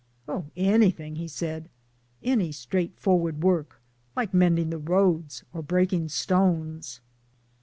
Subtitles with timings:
[0.21, 3.79] '* Oh, anything/ he said, * any straightforward work
[4.15, 7.01] like mending the road's 1 or breaking stones.'